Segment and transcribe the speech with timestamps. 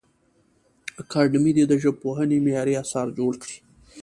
[1.01, 3.57] اکاډمي دي د ژبپوهنې معیاري اثار جوړ کړي.